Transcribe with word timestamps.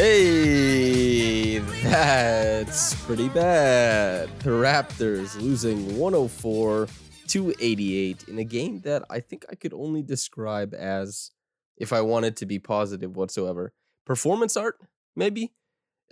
Hey, 0.00 1.58
that's 1.58 2.94
pretty 3.02 3.28
bad. 3.28 4.28
The 4.38 4.50
Raptors 4.50 5.34
losing 5.42 5.98
104 5.98 6.86
to 7.26 7.54
88 7.58 8.28
in 8.28 8.38
a 8.38 8.44
game 8.44 8.78
that 8.82 9.02
I 9.10 9.18
think 9.18 9.44
I 9.50 9.56
could 9.56 9.74
only 9.74 10.04
describe 10.04 10.72
as, 10.72 11.32
if 11.76 11.92
I 11.92 12.02
wanted 12.02 12.36
to 12.36 12.46
be 12.46 12.60
positive 12.60 13.16
whatsoever, 13.16 13.72
performance 14.06 14.56
art, 14.56 14.76
maybe, 15.16 15.52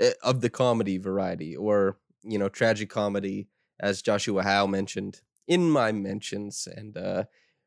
eh, 0.00 0.14
of 0.20 0.40
the 0.40 0.50
comedy 0.50 0.98
variety, 0.98 1.54
or, 1.54 1.96
you 2.24 2.40
know, 2.40 2.48
tragic 2.48 2.90
comedy, 2.90 3.46
as 3.78 4.02
Joshua 4.02 4.42
Howe 4.42 4.66
mentioned 4.66 5.20
in 5.46 5.70
my 5.70 5.92
mentions. 5.92 6.66
And 6.76 6.96
uh, 6.96 7.26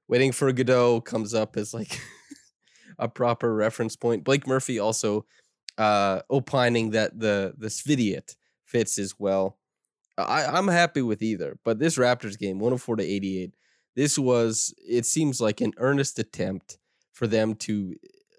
Waiting 0.09 0.33
for 0.33 0.51
Godot 0.51 0.99
comes 0.99 1.33
up 1.33 1.55
as 1.55 1.73
like 1.73 1.97
a 2.99 3.07
proper 3.07 3.55
reference 3.55 3.95
point. 3.95 4.25
Blake 4.25 4.45
Murphy 4.45 4.79
also 4.79 5.25
uh, 5.79 6.21
opining 6.29 6.91
that 6.91 7.19
the 7.19 7.55
the 7.57 7.69
Svidiot 7.69 8.35
fits 8.65 8.99
as 8.99 9.15
well. 9.17 9.57
I, 10.17 10.45
I'm 10.45 10.67
happy 10.67 11.01
with 11.01 11.23
either, 11.23 11.57
but 11.63 11.79
this 11.79 11.97
Raptors 11.97 12.37
game, 12.37 12.59
104 12.59 12.97
to 12.97 13.03
88, 13.03 13.55
this 13.95 14.19
was 14.19 14.73
it 14.77 15.05
seems 15.05 15.41
like 15.41 15.61
an 15.61 15.73
earnest 15.77 16.19
attempt 16.19 16.77
for 17.13 17.25
them 17.25 17.55
to 17.55 17.95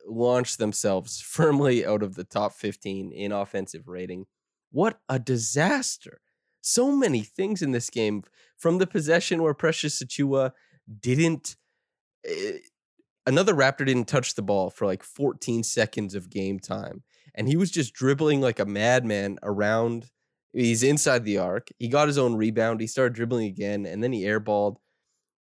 launch 0.06 0.58
themselves 0.58 1.20
firmly 1.26 1.84
out 1.86 2.02
of 2.02 2.14
the 2.14 2.24
top 2.24 2.52
15 2.52 3.12
in 3.12 3.32
offensive 3.32 3.88
rating. 3.88 4.26
What 4.70 5.00
a 5.08 5.18
disaster! 5.18 6.20
So 6.60 6.94
many 6.94 7.22
things 7.22 7.62
in 7.62 7.72
this 7.72 7.88
game, 7.90 8.22
from 8.58 8.78
the 8.78 8.86
possession 8.86 9.42
where 9.42 9.54
Precious 9.54 10.02
Achiuwa 10.02 10.52
didn't. 11.00 11.56
eh, 12.26 12.58
another 13.26 13.54
Raptor 13.54 13.86
didn't 13.86 14.08
touch 14.08 14.34
the 14.34 14.42
ball 14.42 14.70
for 14.70 14.86
like 14.86 15.02
14 15.02 15.62
seconds 15.62 16.14
of 16.14 16.30
game 16.30 16.58
time 16.58 17.02
and 17.40 17.48
he 17.48 17.56
was 17.56 17.70
just 17.70 17.94
dribbling 17.94 18.42
like 18.42 18.58
a 18.58 18.66
madman 18.66 19.38
around. 19.42 20.10
He's 20.52 20.82
inside 20.82 21.24
the 21.24 21.38
arc. 21.38 21.70
He 21.78 21.88
got 21.88 22.06
his 22.06 22.18
own 22.18 22.34
rebound. 22.34 22.82
He 22.82 22.86
started 22.86 23.14
dribbling 23.14 23.46
again, 23.46 23.86
and 23.86 24.04
then 24.04 24.12
he 24.12 24.24
airballed. 24.24 24.76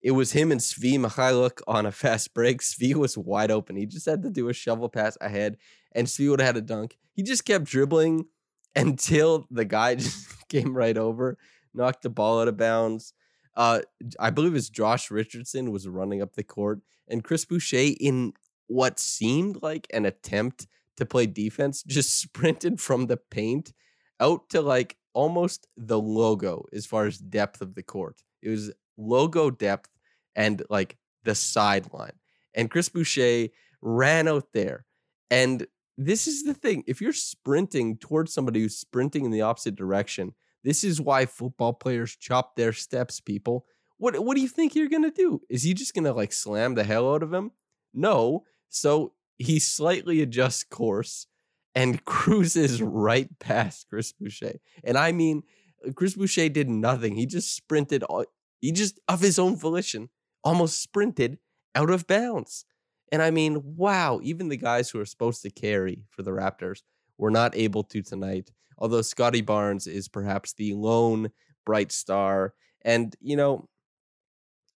It 0.02 0.10
was 0.10 0.32
him 0.32 0.50
and 0.50 0.60
Svi 0.60 0.98
Mykhailiuk 0.98 1.60
on 1.68 1.86
a 1.86 1.92
fast 2.02 2.34
break. 2.34 2.62
Svi 2.62 2.96
was 2.96 3.16
wide 3.16 3.52
open. 3.52 3.76
He 3.76 3.86
just 3.86 4.06
had 4.06 4.24
to 4.24 4.30
do 4.30 4.48
a 4.48 4.52
shovel 4.52 4.88
pass 4.88 5.16
ahead, 5.20 5.56
and 5.92 6.08
Svi 6.08 6.28
would 6.28 6.40
have 6.40 6.56
had 6.56 6.56
a 6.56 6.66
dunk. 6.66 6.98
He 7.12 7.22
just 7.22 7.44
kept 7.44 7.64
dribbling 7.64 8.26
until 8.74 9.46
the 9.48 9.64
guy 9.64 9.94
just 9.94 10.48
came 10.48 10.76
right 10.76 10.98
over, 10.98 11.38
knocked 11.74 12.02
the 12.02 12.10
ball 12.10 12.40
out 12.40 12.48
of 12.48 12.56
bounds. 12.56 13.12
Uh, 13.56 13.82
I 14.18 14.30
believe 14.30 14.56
it's 14.56 14.68
Josh 14.68 15.12
Richardson 15.12 15.70
was 15.70 15.86
running 15.86 16.22
up 16.22 16.34
the 16.34 16.42
court, 16.42 16.80
and 17.06 17.22
Chris 17.22 17.44
Boucher, 17.44 17.94
in 18.00 18.32
what 18.66 18.98
seemed 18.98 19.62
like 19.62 19.86
an 19.94 20.06
attempt 20.06 20.66
to 20.96 21.06
play 21.06 21.26
defense 21.26 21.82
just 21.82 22.18
sprinted 22.20 22.80
from 22.80 23.06
the 23.06 23.16
paint 23.16 23.72
out 24.20 24.48
to 24.50 24.60
like 24.60 24.96
almost 25.12 25.66
the 25.76 25.98
logo 25.98 26.66
as 26.72 26.86
far 26.86 27.06
as 27.06 27.18
depth 27.18 27.60
of 27.60 27.74
the 27.74 27.82
court. 27.82 28.22
It 28.42 28.50
was 28.50 28.72
logo 28.96 29.50
depth 29.50 29.90
and 30.36 30.62
like 30.68 30.96
the 31.24 31.34
sideline. 31.34 32.18
And 32.54 32.70
Chris 32.70 32.88
Boucher 32.88 33.48
ran 33.80 34.28
out 34.28 34.52
there. 34.52 34.84
And 35.30 35.66
this 35.96 36.26
is 36.26 36.44
the 36.44 36.54
thing 36.54 36.84
if 36.86 37.00
you're 37.00 37.12
sprinting 37.12 37.96
towards 37.96 38.32
somebody 38.32 38.60
who's 38.60 38.76
sprinting 38.76 39.24
in 39.24 39.30
the 39.30 39.42
opposite 39.42 39.76
direction, 39.76 40.34
this 40.62 40.82
is 40.82 41.00
why 41.00 41.26
football 41.26 41.72
players 41.72 42.16
chop 42.16 42.56
their 42.56 42.72
steps, 42.72 43.20
people. 43.20 43.66
What, 43.98 44.18
what 44.24 44.34
do 44.34 44.40
you 44.40 44.48
think 44.48 44.74
you're 44.74 44.88
going 44.88 45.04
to 45.04 45.10
do? 45.10 45.40
Is 45.48 45.62
he 45.62 45.74
just 45.74 45.94
going 45.94 46.04
to 46.04 46.12
like 46.12 46.32
slam 46.32 46.74
the 46.74 46.84
hell 46.84 47.12
out 47.12 47.22
of 47.22 47.32
him? 47.32 47.52
No. 47.92 48.44
So 48.70 49.12
he 49.38 49.58
slightly 49.58 50.22
adjusts 50.22 50.64
course 50.64 51.26
and 51.74 52.04
cruises 52.06 52.82
right 52.82 53.28
past 53.38 53.86
Chris 53.88 54.12
Boucher. 54.12 54.54
And 54.82 54.96
I 54.96 55.12
mean, 55.12 55.42
uh, 55.86 55.92
Chris 55.92 56.14
Boucher 56.14 56.48
did 56.48 56.68
nothing. 56.68 57.16
He 57.16 57.26
just 57.26 57.54
sprinted, 57.54 58.02
all, 58.04 58.24
he 58.60 58.72
just, 58.72 59.00
of 59.08 59.20
his 59.20 59.38
own 59.38 59.56
volition, 59.56 60.08
almost 60.42 60.80
sprinted 60.80 61.38
out 61.74 61.90
of 61.90 62.06
bounds. 62.06 62.64
And 63.12 63.22
I 63.22 63.30
mean, 63.30 63.62
wow, 63.76 64.20
even 64.22 64.48
the 64.48 64.56
guys 64.56 64.90
who 64.90 65.00
are 65.00 65.06
supposed 65.06 65.42
to 65.42 65.50
carry 65.50 66.02
for 66.10 66.22
the 66.22 66.30
Raptors 66.30 66.82
were 67.18 67.30
not 67.30 67.56
able 67.56 67.84
to 67.84 68.02
tonight. 68.02 68.50
Although 68.78 69.02
Scottie 69.02 69.40
Barnes 69.40 69.86
is 69.86 70.08
perhaps 70.08 70.52
the 70.52 70.74
lone 70.74 71.30
bright 71.64 71.92
star. 71.92 72.54
And, 72.82 73.14
you 73.20 73.36
know, 73.36 73.68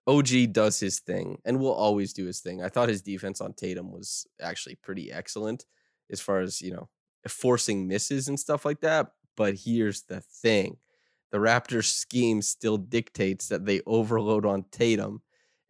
OG 0.08 0.52
does 0.52 0.80
his 0.80 1.00
thing 1.00 1.38
and 1.44 1.60
will 1.60 1.74
always 1.74 2.14
do 2.14 2.24
his 2.24 2.40
thing. 2.40 2.62
I 2.62 2.70
thought 2.70 2.88
his 2.88 3.02
defense 3.02 3.42
on 3.42 3.52
Tatum 3.52 3.92
was 3.92 4.26
actually 4.40 4.76
pretty 4.76 5.12
excellent 5.12 5.66
as 6.10 6.18
far 6.18 6.40
as, 6.40 6.62
you 6.62 6.72
know, 6.72 6.88
forcing 7.28 7.86
misses 7.86 8.26
and 8.26 8.40
stuff 8.40 8.64
like 8.64 8.80
that. 8.80 9.08
But 9.36 9.56
here's 9.66 10.02
the 10.02 10.22
thing 10.22 10.78
the 11.30 11.38
Raptors 11.38 11.92
scheme 11.92 12.40
still 12.40 12.78
dictates 12.78 13.48
that 13.48 13.66
they 13.66 13.82
overload 13.86 14.46
on 14.46 14.64
Tatum. 14.72 15.20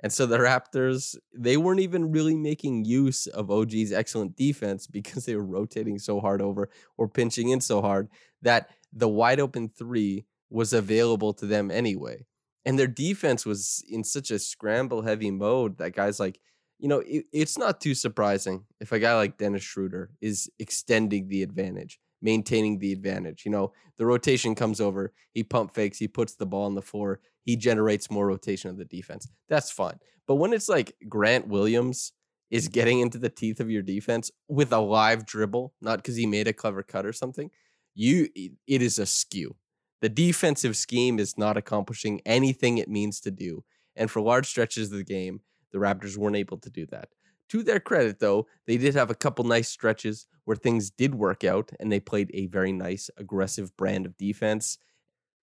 And 0.01 0.13
so 0.13 0.25
the 0.25 0.39
Raptors, 0.39 1.17
they 1.37 1.57
weren't 1.57 1.81
even 1.81 2.13
really 2.13 2.37
making 2.37 2.85
use 2.85 3.27
of 3.27 3.51
OG's 3.51 3.91
excellent 3.91 4.37
defense 4.37 4.87
because 4.99 5.25
they 5.25 5.35
were 5.35 5.45
rotating 5.45 5.99
so 5.99 6.21
hard 6.21 6.41
over 6.41 6.71
or 6.97 7.09
pinching 7.09 7.49
in 7.49 7.61
so 7.61 7.83
hard 7.83 8.09
that 8.43 8.71
the 8.93 9.09
wide 9.09 9.41
open 9.41 9.69
three 9.69 10.27
was 10.49 10.73
available 10.73 11.35
to 11.35 11.45
them 11.45 11.73
anyway 11.73 12.25
and 12.65 12.79
their 12.79 12.87
defense 12.87 13.47
was 13.47 13.85
in 13.89 14.05
such 14.05 14.31
a 14.31 14.39
scramble 14.39 15.03
heavy 15.03 15.31
mode 15.31 15.79
that 15.79 15.95
guys 15.95 16.21
like 16.21 16.41
you 16.79 16.89
know 16.89 17.01
it, 17.01 17.27
it's 17.33 17.59
not 17.59 17.81
too 17.81 17.95
surprising 17.95 18.65
if 18.81 18.93
a 18.93 18.99
guy 18.99 19.15
like 19.15 19.39
dennis 19.39 19.63
schroeder 19.63 20.11
is 20.21 20.51
extending 20.59 21.29
the 21.29 21.43
advantage 21.43 21.99
maintaining 22.21 22.79
the 22.79 22.93
advantage 22.93 23.45
you 23.45 23.51
know 23.51 23.73
the 23.99 24.07
rotation 24.07 24.55
comes 24.55 24.81
over 24.81 25.13
he 25.33 25.43
pump 25.43 25.73
fakes 25.73 25.99
he 25.99 26.09
puts 26.09 26.35
the 26.35 26.47
ball 26.47 26.65
on 26.65 26.75
the 26.75 26.83
floor 26.83 27.21
he 27.45 27.57
generates 27.57 28.11
more 28.11 28.27
rotation 28.27 28.69
of 28.69 28.77
the 28.77 28.85
defense. 28.85 29.27
That's 29.49 29.71
fine 29.71 29.99
but 30.27 30.37
when 30.37 30.53
it's 30.53 30.69
like 30.69 30.95
grant 31.09 31.49
williams 31.49 32.13
is 32.51 32.69
getting 32.69 33.01
into 33.01 33.19
the 33.19 33.29
teeth 33.29 33.61
of 33.61 33.71
your 33.71 33.83
defense 33.83 34.31
with 34.49 34.73
a 34.73 34.79
live 34.79 35.27
dribble 35.27 35.73
not 35.81 35.99
because 35.99 36.17
he 36.17 36.27
made 36.27 36.49
a 36.49 36.53
clever 36.53 36.83
cut 36.83 37.07
or 37.07 37.13
something 37.13 37.51
you 37.95 38.29
it 38.35 38.83
is 38.83 38.99
a 38.99 39.07
skew 39.07 39.55
the 40.01 40.09
defensive 40.09 40.77
scheme 40.77 41.19
is 41.19 41.37
not 41.37 41.57
accomplishing 41.57 42.21
anything 42.25 42.79
it 42.79 42.89
means 42.89 43.21
to 43.21 43.31
do. 43.31 43.65
And 43.97 44.11
for 44.11 44.21
large 44.21 44.47
stretches 44.47 44.93
of 44.93 44.99
the 44.99 45.05
game, 45.05 45.41
the 45.73 45.79
Raptors 45.79 46.17
weren't 46.17 46.37
able 46.37 46.59
to 46.59 46.71
do 46.71 46.87
that. 46.87 47.09
To 47.51 47.63
their 47.63 47.81
credit, 47.81 48.21
though, 48.21 48.47
they 48.67 48.77
did 48.77 48.95
have 48.95 49.11
a 49.11 49.15
couple 49.15 49.45
nice 49.45 49.69
stretches 49.69 50.27
where 50.45 50.57
things 50.57 50.91
did 50.91 51.15
work 51.15 51.45
out 51.45 51.71
and 51.81 51.91
they 51.91 52.01
played 52.01 52.31
a 52.35 52.47
very 52.47 52.73
nice, 52.73 53.11
aggressive 53.17 53.77
brand 53.77 54.07
of 54.07 54.17
defense. 54.17 54.79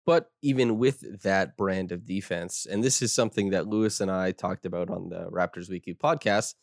But 0.06 0.30
even 0.42 0.78
with 0.78 1.22
that 1.22 1.56
brand 1.56 1.92
of 1.92 2.06
defense, 2.06 2.66
and 2.68 2.82
this 2.82 3.02
is 3.02 3.12
something 3.12 3.50
that 3.50 3.66
Lewis 3.66 4.00
and 4.00 4.10
I 4.10 4.32
talked 4.32 4.64
about 4.64 4.90
on 4.90 5.10
the 5.10 5.30
Raptors 5.30 5.68
Weekly 5.68 5.94
podcast, 5.94 6.54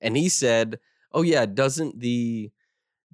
and 0.00 0.16
he 0.16 0.28
said, 0.28 0.78
Oh, 1.12 1.22
yeah, 1.22 1.46
doesn't 1.46 2.00
the 2.00 2.50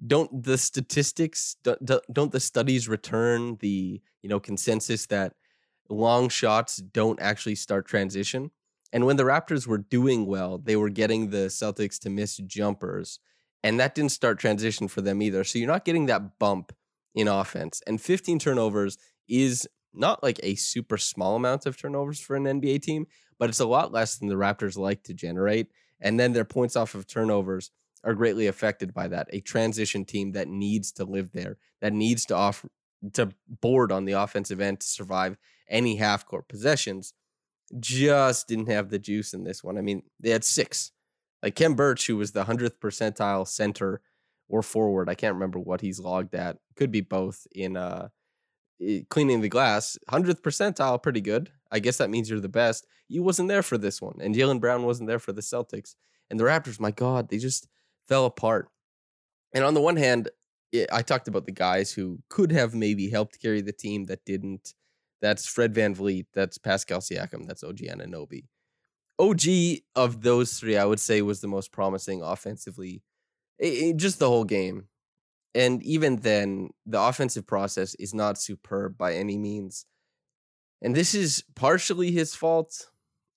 don't 0.05 0.43
the 0.43 0.57
statistics 0.57 1.55
don't, 1.63 2.31
the 2.31 2.39
studies 2.39 2.87
return 2.87 3.57
the 3.59 4.01
you 4.21 4.29
know 4.29 4.39
consensus 4.39 5.05
that 5.07 5.33
long 5.89 6.29
shots 6.29 6.77
don't 6.77 7.21
actually 7.21 7.55
start 7.55 7.87
transition? 7.87 8.51
And 8.91 9.05
when 9.05 9.17
the 9.17 9.23
raptors 9.23 9.65
were 9.65 9.79
doing 9.79 10.25
well 10.25 10.57
they 10.57 10.75
were 10.75 10.89
getting 10.89 11.29
the 11.29 11.47
celtics 11.47 11.99
to 11.99 12.09
miss 12.09 12.37
jumpers 12.37 13.19
and 13.63 13.79
that 13.79 13.95
didn't 13.95 14.11
start 14.11 14.39
transition 14.39 14.87
for 14.87 15.01
them 15.01 15.21
either. 15.21 15.43
So 15.43 15.57
you're 15.57 15.67
not 15.67 15.85
getting 15.85 16.07
that 16.07 16.37
bump 16.37 16.73
in 17.15 17.29
offense. 17.29 17.81
And 17.87 18.01
15 18.01 18.39
turnovers 18.39 18.97
is 19.29 19.67
not 19.93 20.21
like 20.21 20.39
a 20.43 20.55
super 20.55 20.97
small 20.97 21.35
amount 21.35 21.65
of 21.65 21.77
turnovers 21.77 22.19
for 22.19 22.35
an 22.35 22.45
nba 22.45 22.81
team 22.81 23.05
but 23.43 23.49
it's 23.49 23.59
a 23.59 23.65
lot 23.65 23.91
less 23.91 24.15
than 24.15 24.29
the 24.29 24.35
raptors 24.35 24.77
like 24.77 25.03
to 25.03 25.13
generate. 25.13 25.67
And 25.99 26.17
then 26.19 26.31
their 26.31 26.45
points 26.45 26.77
off 26.77 26.95
of 26.95 27.07
turnovers 27.07 27.71
are 28.03 28.13
greatly 28.13 28.47
affected 28.47 28.93
by 28.93 29.07
that. 29.07 29.27
A 29.31 29.39
transition 29.39 30.05
team 30.05 30.33
that 30.33 30.47
needs 30.47 30.91
to 30.93 31.05
live 31.05 31.31
there, 31.31 31.57
that 31.81 31.93
needs 31.93 32.25
to 32.25 32.35
off 32.35 32.65
to 33.13 33.29
board 33.61 33.91
on 33.91 34.05
the 34.05 34.13
offensive 34.13 34.61
end 34.61 34.79
to 34.79 34.87
survive 34.87 35.37
any 35.69 35.95
half 35.97 36.25
court 36.25 36.47
possessions, 36.47 37.13
just 37.79 38.47
didn't 38.47 38.69
have 38.69 38.89
the 38.89 38.99
juice 38.99 39.33
in 39.33 39.43
this 39.43 39.63
one. 39.63 39.77
I 39.77 39.81
mean, 39.81 40.03
they 40.19 40.29
had 40.29 40.43
six. 40.43 40.91
Like 41.41 41.55
Khem 41.55 41.75
Birch, 41.75 42.07
who 42.07 42.17
was 42.17 42.31
the 42.31 42.45
hundredth 42.45 42.79
percentile 42.79 43.47
center 43.47 44.01
or 44.47 44.61
forward, 44.61 45.09
I 45.09 45.15
can't 45.15 45.33
remember 45.33 45.59
what 45.59 45.81
he's 45.81 45.99
logged 45.99 46.35
at. 46.35 46.57
Could 46.75 46.91
be 46.91 47.01
both 47.01 47.47
in 47.53 47.75
uh 47.77 48.09
cleaning 49.09 49.41
the 49.41 49.49
glass. 49.49 49.97
Hundredth 50.09 50.41
percentile, 50.41 51.01
pretty 51.01 51.21
good. 51.21 51.51
I 51.71 51.79
guess 51.79 51.97
that 51.97 52.09
means 52.09 52.29
you're 52.29 52.39
the 52.39 52.49
best. 52.49 52.85
You 53.07 53.23
wasn't 53.23 53.49
there 53.49 53.63
for 53.63 53.77
this 53.77 54.01
one, 54.01 54.17
and 54.21 54.35
Jaylen 54.35 54.59
Brown 54.59 54.83
wasn't 54.83 55.07
there 55.07 55.19
for 55.19 55.33
the 55.33 55.41
Celtics. 55.41 55.95
And 56.29 56.39
the 56.39 56.45
Raptors, 56.45 56.79
my 56.79 56.91
God, 56.91 57.29
they 57.29 57.37
just 57.37 57.67
fell 58.07 58.25
apart. 58.25 58.69
And 59.53 59.63
on 59.63 59.73
the 59.73 59.81
one 59.81 59.97
hand, 59.97 60.29
i 60.73 60.87
I 60.91 61.01
talked 61.03 61.27
about 61.27 61.45
the 61.45 61.51
guys 61.51 61.91
who 61.93 62.19
could 62.29 62.51
have 62.51 62.73
maybe 62.75 63.09
helped 63.09 63.41
carry 63.41 63.61
the 63.61 63.73
team 63.73 64.05
that 64.05 64.25
didn't. 64.25 64.73
That's 65.21 65.47
Fred 65.47 65.73
VanVleet. 65.73 66.27
That's 66.33 66.57
Pascal 66.57 66.99
Siakam. 66.99 67.47
That's 67.47 67.63
OG 67.63 67.77
Anunoby. 67.89 68.45
OG 69.19 69.83
of 69.95 70.21
those 70.23 70.59
three, 70.59 70.77
I 70.77 70.85
would 70.85 70.99
say, 70.99 71.21
was 71.21 71.41
the 71.41 71.47
most 71.47 71.71
promising 71.71 72.21
offensively, 72.23 73.03
i- 73.61 73.89
i- 73.89 73.93
just 73.95 74.19
the 74.19 74.29
whole 74.29 74.45
game. 74.45 74.89
And 75.55 75.83
even 75.83 76.17
then, 76.17 76.71
the 76.85 77.01
offensive 77.01 77.45
process 77.47 77.95
is 77.95 78.13
not 78.13 78.39
superb 78.39 78.97
by 78.97 79.15
any 79.15 79.37
means. 79.37 79.85
And 80.81 80.95
this 80.95 81.15
is 81.15 81.43
partially 81.55 82.11
his 82.11 82.35
fault 82.35 82.89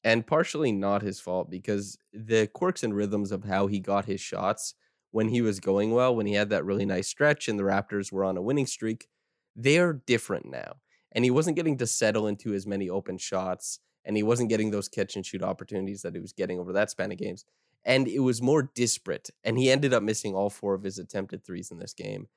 and 0.07 0.25
partially 0.25 0.71
not 0.71 1.03
his 1.03 1.19
fault 1.19 1.51
because 1.51 1.99
the 2.13 2.47
quirks 2.47 2.85
and 2.85 2.95
rhythms 2.95 3.33
of 3.33 3.43
how 3.43 3.67
he 3.67 3.81
got 3.81 4.05
his 4.05 4.21
shots 4.21 4.75
when 5.11 5.31
he 5.31 5.43
was 5.43 5.59
going 5.59 5.91
well, 5.91 6.15
when 6.15 6.27
he 6.27 6.35
had 6.35 6.49
that 6.49 6.65
really 6.65 6.87
nice 6.87 7.09
stretch 7.09 7.49
and 7.49 7.59
the 7.59 7.65
Raptors 7.65 8.13
were 8.13 8.23
on 8.23 8.37
a 8.37 8.43
winning 8.43 8.67
streak, 8.67 9.09
they're 9.57 9.93
different 9.93 10.47
now. 10.47 10.77
And 11.11 11.25
he 11.25 11.31
wasn't 11.33 11.57
getting 11.57 11.77
to 11.79 11.89
settle 11.89 12.29
into 12.29 12.55
as 12.55 12.69
many 12.69 12.89
open 12.89 13.19
shots 13.19 13.81
and 14.05 14.17
he 14.17 14.23
wasn't 14.23 14.49
getting 14.49 14.71
those 14.71 14.89
catch 14.89 15.17
and 15.17 15.27
shoot 15.27 15.43
opportunities 15.43 16.03
that 16.03 16.15
he 16.15 16.21
was 16.21 16.33
getting 16.33 16.61
over 16.61 16.73
that 16.73 16.93
span 16.93 17.11
of 17.11 17.19
games. 17.19 17.45
And 17.85 18.07
it 18.07 18.21
was 18.21 18.41
more 18.41 18.71
disparate. 18.77 19.31
And 19.43 19.59
he 19.59 19.73
ended 19.73 19.93
up 19.93 20.05
missing 20.05 20.37
all 20.37 20.51
four 20.51 20.75
of 20.75 20.85
his 20.85 21.01
attempted 21.01 21.45
threes 21.45 21.73
in 21.73 21.81
this 21.81 21.95
game. 21.95 22.29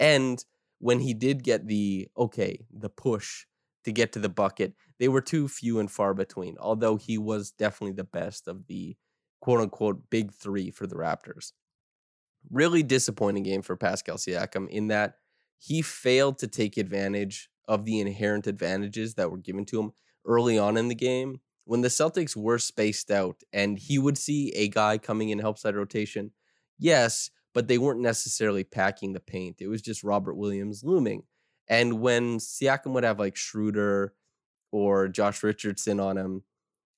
And 0.00 0.42
when 0.78 1.00
he 1.00 1.12
did 1.12 1.44
get 1.44 1.66
the 1.66 2.08
okay, 2.16 2.64
the 2.72 2.88
push 2.88 3.44
to 3.88 3.92
get 3.92 4.12
to 4.12 4.18
the 4.18 4.28
bucket, 4.28 4.74
they 4.98 5.08
were 5.08 5.22
too 5.22 5.48
few 5.48 5.78
and 5.78 5.90
far 5.90 6.12
between, 6.12 6.56
although 6.60 6.96
he 6.96 7.16
was 7.16 7.50
definitely 7.50 7.94
the 7.94 8.04
best 8.04 8.46
of 8.46 8.66
the 8.66 8.96
quote 9.40 9.60
unquote 9.60 10.10
big 10.10 10.32
three 10.32 10.70
for 10.70 10.86
the 10.86 10.94
Raptors. 10.94 11.52
Really 12.50 12.82
disappointing 12.82 13.44
game 13.44 13.62
for 13.62 13.76
Pascal 13.76 14.16
Siakam 14.16 14.68
in 14.68 14.88
that 14.88 15.14
he 15.56 15.80
failed 15.80 16.38
to 16.38 16.46
take 16.46 16.76
advantage 16.76 17.48
of 17.66 17.84
the 17.84 17.98
inherent 17.98 18.46
advantages 18.46 19.14
that 19.14 19.30
were 19.30 19.38
given 19.38 19.64
to 19.66 19.80
him 19.80 19.92
early 20.26 20.58
on 20.58 20.76
in 20.76 20.88
the 20.88 20.94
game 20.94 21.40
when 21.64 21.80
the 21.80 21.88
Celtics 21.88 22.36
were 22.36 22.58
spaced 22.58 23.10
out 23.10 23.42
and 23.52 23.78
he 23.78 23.98
would 23.98 24.18
see 24.18 24.52
a 24.52 24.68
guy 24.68 24.98
coming 24.98 25.30
in 25.30 25.38
help 25.38 25.58
side 25.58 25.76
rotation. 25.76 26.32
Yes, 26.78 27.30
but 27.54 27.68
they 27.68 27.78
weren't 27.78 28.00
necessarily 28.00 28.64
packing 28.64 29.14
the 29.14 29.20
paint. 29.20 29.56
It 29.60 29.68
was 29.68 29.82
just 29.82 30.04
Robert 30.04 30.34
Williams 30.34 30.84
looming. 30.84 31.24
And 31.68 32.00
when 32.00 32.38
Siakam 32.38 32.92
would 32.92 33.04
have 33.04 33.18
like 33.18 33.36
Schroeder 33.36 34.14
or 34.72 35.08
Josh 35.08 35.42
Richardson 35.42 36.00
on 36.00 36.16
him, 36.16 36.44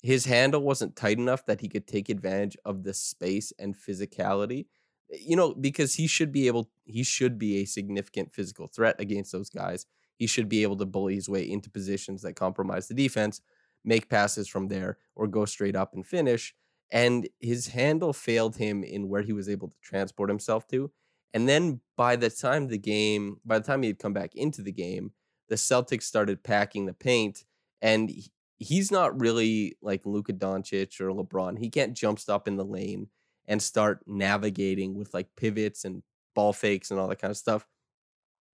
his 0.02 0.24
handle 0.24 0.62
wasn't 0.62 0.96
tight 0.96 1.18
enough 1.18 1.44
that 1.46 1.60
he 1.60 1.68
could 1.68 1.86
take 1.86 2.08
advantage 2.08 2.56
of 2.64 2.84
the 2.84 2.94
space 2.94 3.52
and 3.58 3.76
physicality. 3.76 4.66
Eh, 5.12 5.18
you 5.20 5.36
know, 5.36 5.54
because 5.54 5.94
he 5.94 6.06
should 6.06 6.32
be 6.32 6.46
able, 6.46 6.70
he 6.84 7.02
should 7.02 7.38
be 7.38 7.58
a 7.58 7.64
significant 7.66 8.32
physical 8.32 8.66
threat 8.66 8.96
against 8.98 9.32
those 9.32 9.50
guys. 9.50 9.86
He 10.16 10.26
should 10.26 10.48
be 10.48 10.62
able 10.62 10.76
to 10.76 10.86
bully 10.86 11.14
his 11.14 11.28
way 11.28 11.48
into 11.48 11.70
positions 11.70 12.22
that 12.22 12.34
compromise 12.36 12.88
the 12.88 12.94
defense, 12.94 13.40
make 13.84 14.08
passes 14.08 14.48
from 14.48 14.68
there, 14.68 14.98
or 15.16 15.26
go 15.26 15.44
straight 15.44 15.76
up 15.76 15.94
and 15.94 16.06
finish. 16.06 16.54
And 16.92 17.28
his 17.38 17.68
handle 17.68 18.12
failed 18.12 18.56
him 18.56 18.82
in 18.82 19.08
where 19.08 19.22
he 19.22 19.32
was 19.32 19.48
able 19.48 19.68
to 19.68 19.76
transport 19.82 20.28
himself 20.28 20.66
to. 20.68 20.90
And 21.32 21.48
then 21.48 21.80
by 21.96 22.16
the 22.16 22.30
time 22.30 22.68
the 22.68 22.78
game, 22.78 23.40
by 23.44 23.58
the 23.58 23.64
time 23.64 23.82
he 23.82 23.88
had 23.88 23.98
come 23.98 24.12
back 24.12 24.34
into 24.34 24.62
the 24.62 24.72
game, 24.72 25.12
the 25.48 25.54
Celtics 25.54 26.04
started 26.04 26.42
packing 26.42 26.86
the 26.86 26.94
paint. 26.94 27.44
And 27.82 28.10
he's 28.58 28.90
not 28.90 29.18
really 29.20 29.76
like 29.80 30.04
Luka 30.04 30.32
Doncic 30.32 31.00
or 31.00 31.10
LeBron. 31.10 31.58
He 31.58 31.70
can't 31.70 31.96
jump 31.96 32.18
stop 32.18 32.46
in 32.46 32.56
the 32.56 32.64
lane 32.64 33.08
and 33.46 33.62
start 33.62 34.00
navigating 34.06 34.96
with 34.96 35.14
like 35.14 35.28
pivots 35.36 35.84
and 35.84 36.02
ball 36.34 36.52
fakes 36.52 36.90
and 36.90 37.00
all 37.00 37.08
that 37.08 37.20
kind 37.20 37.30
of 37.30 37.36
stuff. 37.36 37.66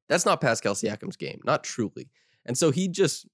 That's 0.08 0.24
not 0.24 0.40
Pascal 0.40 0.74
Siakam's 0.74 1.16
game, 1.16 1.40
not 1.44 1.64
truly. 1.64 2.10
And 2.44 2.56
so 2.56 2.70
he 2.70 2.88
just 2.88 3.26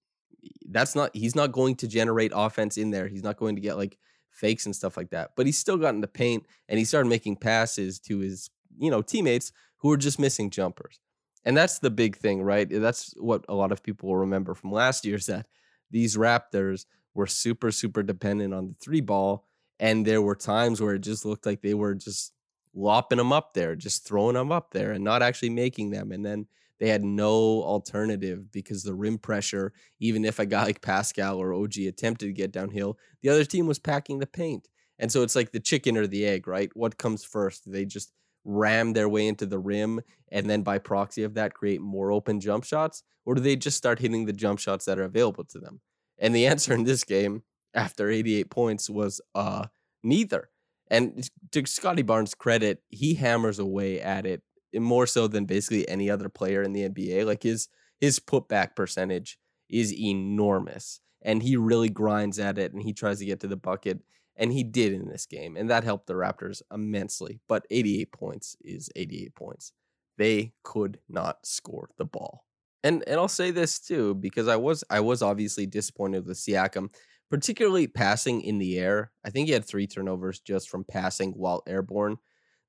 that's 0.70 0.96
not 0.96 1.14
he's 1.14 1.36
not 1.36 1.52
going 1.52 1.76
to 1.76 1.86
generate 1.86 2.32
offense 2.34 2.76
in 2.76 2.90
there. 2.90 3.06
He's 3.06 3.22
not 3.22 3.36
going 3.36 3.54
to 3.56 3.60
get 3.60 3.76
like 3.76 3.98
fakes 4.30 4.66
and 4.66 4.74
stuff 4.74 4.96
like 4.96 5.10
that. 5.10 5.32
But 5.36 5.46
he 5.46 5.52
still 5.52 5.76
got 5.76 5.94
in 5.94 6.00
the 6.00 6.08
paint 6.08 6.46
and 6.68 6.78
he 6.78 6.84
started 6.84 7.08
making 7.08 7.36
passes 7.36 8.00
to 8.00 8.18
his, 8.18 8.50
you 8.78 8.90
know, 8.90 9.02
teammates 9.02 9.52
who 9.78 9.88
were 9.88 9.96
just 9.96 10.18
missing 10.18 10.50
jumpers. 10.50 11.00
And 11.44 11.56
that's 11.56 11.78
the 11.78 11.90
big 11.90 12.16
thing, 12.16 12.42
right? 12.42 12.70
Eh, 12.72 12.78
that's 12.78 13.14
what 13.18 13.44
a 13.48 13.54
lot 13.54 13.72
of 13.72 13.82
people 13.82 14.08
will 14.08 14.18
remember 14.18 14.54
from 14.54 14.72
last 14.72 15.04
year 15.04 15.16
is 15.16 15.26
that 15.26 15.46
these 15.90 16.16
Raptors 16.16 16.86
were 17.14 17.26
super, 17.26 17.70
super 17.70 18.02
dependent 18.02 18.54
on 18.54 18.68
the 18.68 18.74
three 18.74 19.00
ball. 19.00 19.46
And 19.78 20.06
there 20.06 20.22
were 20.22 20.36
times 20.36 20.80
where 20.80 20.94
it 20.94 21.00
just 21.00 21.24
looked 21.24 21.44
like 21.44 21.60
they 21.60 21.74
were 21.74 21.94
just 21.94 22.32
lopping 22.74 23.18
them 23.18 23.32
up 23.32 23.52
there, 23.52 23.74
just 23.74 24.06
throwing 24.06 24.34
them 24.34 24.52
up 24.52 24.70
there 24.70 24.92
and 24.92 25.04
not 25.04 25.22
actually 25.22 25.50
making 25.50 25.90
them. 25.90 26.12
And 26.12 26.24
then 26.24 26.46
they 26.78 26.88
had 26.88 27.04
no 27.04 27.62
alternative 27.62 28.50
because 28.50 28.82
the 28.82 28.94
rim 28.94 29.18
pressure, 29.18 29.72
even 30.00 30.24
if 30.24 30.38
a 30.38 30.46
guy 30.46 30.64
like 30.64 30.82
Pascal 30.82 31.38
or 31.38 31.52
OG 31.52 31.78
attempted 31.78 32.26
to 32.26 32.32
get 32.32 32.52
downhill, 32.52 32.98
the 33.22 33.28
other 33.28 33.44
team 33.44 33.66
was 33.66 33.78
packing 33.78 34.18
the 34.18 34.26
paint. 34.26 34.68
And 34.98 35.10
so 35.10 35.22
it's 35.22 35.36
like 35.36 35.52
the 35.52 35.60
chicken 35.60 35.96
or 35.96 36.06
the 36.06 36.24
egg, 36.24 36.46
right? 36.46 36.70
What 36.74 36.98
comes 36.98 37.24
first? 37.24 37.70
They 37.70 37.84
just 37.84 38.12
ram 38.44 38.92
their 38.92 39.08
way 39.08 39.26
into 39.26 39.46
the 39.46 39.58
rim 39.58 40.00
and 40.30 40.48
then 40.48 40.62
by 40.62 40.78
proxy 40.78 41.22
of 41.22 41.34
that 41.34 41.54
create 41.54 41.80
more 41.80 42.10
open 42.10 42.40
jump 42.40 42.64
shots? 42.64 43.02
Or 43.24 43.34
do 43.34 43.40
they 43.40 43.56
just 43.56 43.76
start 43.76 44.00
hitting 44.00 44.24
the 44.24 44.32
jump 44.32 44.58
shots 44.58 44.84
that 44.86 44.98
are 44.98 45.04
available 45.04 45.44
to 45.44 45.58
them? 45.58 45.80
And 46.18 46.34
the 46.34 46.46
answer 46.52 46.74
in 46.74 46.84
this 46.84 47.04
game, 47.04 47.42
after 47.74 48.10
88 48.10 48.50
points, 48.50 48.90
was 48.90 49.20
uh 49.34 49.66
neither. 50.02 50.50
And 50.90 51.28
to 51.52 51.64
Scottie 51.66 52.02
Barnes' 52.02 52.34
credit, 52.34 52.82
he 52.88 53.14
hammers 53.14 53.58
away 53.58 54.00
at 54.00 54.26
it 54.26 54.42
more 54.74 55.06
so 55.06 55.26
than 55.26 55.44
basically 55.44 55.88
any 55.88 56.10
other 56.10 56.28
player 56.28 56.62
in 56.62 56.72
the 56.72 56.88
NBA. 56.88 57.26
Like 57.26 57.42
his 57.42 57.68
his 58.00 58.18
putback 58.18 58.74
percentage 58.74 59.38
is 59.68 59.94
enormous, 59.94 61.00
and 61.22 61.42
he 61.42 61.56
really 61.56 61.88
grinds 61.88 62.38
at 62.38 62.58
it, 62.58 62.72
and 62.72 62.82
he 62.82 62.92
tries 62.92 63.18
to 63.20 63.24
get 63.24 63.40
to 63.40 63.46
the 63.48 63.56
bucket, 63.56 64.00
and 64.36 64.52
he 64.52 64.64
did 64.64 64.92
in 64.92 65.08
this 65.08 65.26
game, 65.26 65.56
and 65.56 65.70
that 65.70 65.84
helped 65.84 66.06
the 66.06 66.14
Raptors 66.14 66.62
immensely. 66.72 67.40
But 67.48 67.66
88 67.70 68.12
points 68.12 68.56
is 68.62 68.90
88 68.96 69.34
points. 69.34 69.72
They 70.18 70.52
could 70.62 70.98
not 71.08 71.46
score 71.46 71.90
the 71.98 72.04
ball. 72.04 72.44
And 72.84 73.04
and 73.06 73.20
I'll 73.20 73.28
say 73.28 73.50
this 73.50 73.78
too 73.78 74.14
because 74.14 74.48
I 74.48 74.56
was 74.56 74.82
I 74.90 75.00
was 75.00 75.22
obviously 75.22 75.66
disappointed 75.66 76.26
with 76.26 76.36
Siakam, 76.36 76.88
particularly 77.30 77.86
passing 77.86 78.42
in 78.42 78.58
the 78.58 78.78
air. 78.78 79.12
I 79.24 79.30
think 79.30 79.46
he 79.46 79.52
had 79.52 79.64
three 79.64 79.86
turnovers 79.86 80.40
just 80.40 80.68
from 80.68 80.84
passing 80.84 81.32
while 81.32 81.62
airborne. 81.66 82.18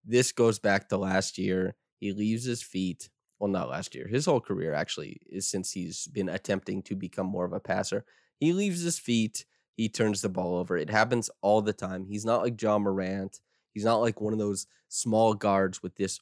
This 0.05 0.32
goes 0.32 0.60
back 0.60 0.89
to 0.89 0.98
last 0.98 1.38
year. 1.38 1.75
He 2.00 2.12
leaves 2.12 2.43
his 2.43 2.62
feet. 2.62 3.10
Well, 3.39 3.51
not 3.51 3.70
last 3.70 3.96
year. 3.96 4.08
His 4.08 4.25
whole 4.25 4.39
career 4.39 4.74
actually 4.74 5.20
is 5.29 5.48
since 5.48 5.72
he's 5.72 6.08
been 6.08 6.29
attempting 6.29 6.82
to 6.84 6.96
become 6.96 7.27
more 7.27 7.46
of 7.46 7.53
a 7.53 7.60
passer. 7.60 8.05
He 8.39 8.53
leaves 8.53 8.82
his 8.82 9.00
feet. 9.00 9.46
He 9.75 9.89
turns 9.89 10.22
the 10.22 10.30
ball 10.30 10.56
over. 10.56 10.77
It 10.77 10.89
happens 10.89 11.30
all 11.42 11.62
the 11.62 11.74
time. 11.74 12.06
He's 12.06 12.25
not 12.25 12.42
like 12.42 12.62
Ja 12.62 12.77
Morant. 12.77 13.39
He's 13.74 13.86
not 13.86 14.01
like 14.01 14.22
one 14.22 14.34
of 14.34 14.39
those 14.39 14.68
small 14.88 15.34
guards 15.34 15.82
with 15.82 15.96
this 15.96 16.20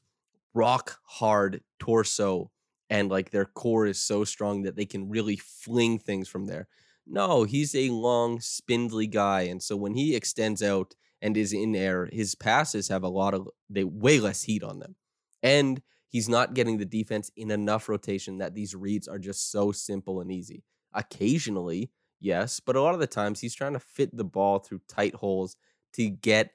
rock 0.53 1.00
hard 1.03 1.62
torso 1.79 2.51
and 2.89 3.10
like 3.10 3.31
their 3.31 3.46
core 3.46 3.86
is 3.86 4.00
so 4.00 4.24
strong 4.24 4.63
that 4.63 4.75
they 4.75 4.86
can 4.86 5.10
really 5.10 5.38
fling 5.38 5.98
things 5.98 6.27
from 6.27 6.46
there. 6.46 6.67
No, 7.08 7.43
he's 7.43 7.74
a 7.74 7.89
long, 7.89 8.39
spindly 8.39 9.08
guy. 9.08 9.43
And 9.43 9.62
so 9.63 9.75
when 9.75 9.96
he 9.96 10.15
extends 10.15 10.62
out 10.62 10.96
and 11.22 11.36
is 11.38 11.53
in 11.53 11.75
air, 11.75 12.10
his 12.12 12.36
passes 12.36 12.89
have 12.89 13.03
a 13.03 13.10
lot 13.10 13.34
of 13.34 13.50
they 13.70 13.84
way 13.84 14.20
less 14.20 14.43
heat 14.43 14.63
on 14.63 14.79
them. 14.79 14.96
And 15.41 15.81
he's 16.10 16.29
not 16.29 16.53
getting 16.53 16.77
the 16.77 16.86
defense 16.86 17.31
in 17.36 17.51
enough 17.51 17.88
rotation 17.89 18.38
that 18.39 18.55
these 18.55 18.75
reads 18.75 19.08
are 19.08 19.20
just 19.20 19.51
so 19.51 19.72
simple 19.72 20.20
and 20.22 20.31
easy. 20.31 20.63
Occasionally, 20.93 21.91
yes, 22.22 22.60
but 22.62 22.75
a 22.78 22.82
lot 22.82 22.94
of 22.94 23.01
the 23.01 23.08
times 23.08 23.42
he's 23.42 23.56
trying 23.56 23.74
to 23.74 23.80
fit 23.80 24.16
the 24.16 24.24
ball 24.24 24.60
through 24.60 24.82
tight 24.88 25.16
holes 25.16 25.58
to 25.94 26.10
get 26.10 26.51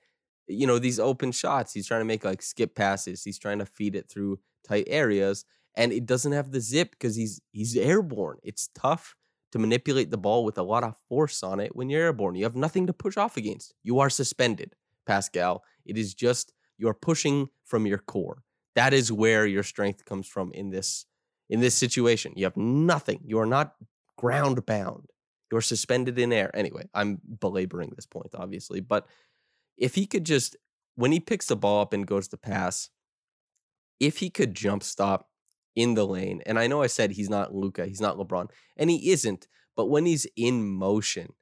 you 0.49 0.66
know 0.66 0.78
these 0.78 1.00
open 1.00 1.32
shots. 1.32 1.73
He's 1.75 1.87
trying 1.87 2.00
to 2.00 2.06
make 2.06 2.25
like 2.25 2.40
skip 2.42 2.75
passes. 2.75 3.25
He's 3.25 3.38
trying 3.38 3.58
to 3.58 3.66
feed 3.66 3.96
it 3.96 4.08
through 4.08 4.38
tight 4.66 4.85
areas 4.88 5.44
and 5.76 5.92
it 5.92 6.06
doesn't 6.06 6.32
have 6.32 6.50
the 6.50 6.61
zip 6.61 6.90
because 6.92 7.14
he's 7.16 7.40
he's 7.52 7.76
airborne. 7.76 8.38
It's 8.42 8.68
tough 8.75 9.14
to 9.52 9.58
manipulate 9.58 10.11
the 10.11 10.18
ball 10.18 10.44
with 10.44 10.58
a 10.58 10.62
lot 10.62 10.82
of 10.82 10.96
force 11.08 11.42
on 11.42 11.61
it 11.61 11.76
when 11.76 11.88
you're 11.90 12.02
airborne. 12.02 12.35
You 12.35 12.44
have 12.44 12.56
nothing 12.56 12.87
to 12.87 12.92
push 12.92 13.16
off 13.16 13.37
against. 13.37 13.75
You 13.82 14.00
are 14.00 14.11
suspended, 14.11 14.75
Pascal. 15.06 15.62
It 15.85 15.99
is 15.99 16.14
just 16.14 16.52
you're 16.78 16.94
pushing 16.94 17.49
from 17.64 17.87
your 17.87 17.99
core. 17.99 18.42
That 18.75 18.92
is 18.92 19.12
where 19.12 19.46
your 19.46 19.62
strength 19.62 20.04
comes 20.04 20.26
from 20.26 20.52
in 20.52 20.70
this 20.70 21.06
in 21.49 21.61
this 21.61 21.75
situation. 21.75 22.32
You 22.37 22.44
have 22.44 22.56
nothing. 22.56 23.20
You 23.25 23.38
are 23.38 23.46
not 23.46 23.75
ground 24.16 24.64
bound. 24.66 25.11
You're 25.50 25.60
suspended 25.60 26.18
in 26.18 26.32
air. 26.32 26.50
Anyway, 26.54 26.88
I'm 26.94 27.20
belaboring 27.40 27.92
this 27.94 28.06
point, 28.06 28.30
obviously. 28.34 28.80
But 28.80 29.06
if 29.76 29.94
he 29.94 30.06
could 30.06 30.24
just, 30.24 30.56
when 30.96 31.12
he 31.12 31.20
picks 31.20 31.46
the 31.46 31.56
ball 31.56 31.82
up 31.82 31.92
and 31.92 32.06
goes 32.06 32.28
to 32.28 32.36
pass, 32.36 32.90
if 34.00 34.18
he 34.18 34.30
could 34.30 34.54
jump 34.54 34.82
stop 34.82 35.28
in 35.74 35.94
the 35.94 36.06
lane, 36.06 36.42
and 36.46 36.58
I 36.58 36.66
know 36.66 36.82
I 36.82 36.86
said 36.86 37.12
he's 37.12 37.30
not 37.30 37.54
Luka, 37.54 37.86
he's 37.86 38.00
not 38.00 38.16
LeBron, 38.16 38.50
and 38.76 38.90
he 38.90 39.10
isn't, 39.10 39.46
but 39.76 39.86
when 39.86 40.06
he's 40.06 40.26
in 40.36 40.66
motion 40.66 41.34